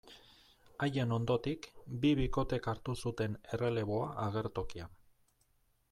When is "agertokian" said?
4.25-5.01